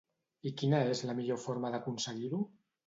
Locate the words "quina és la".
0.61-1.17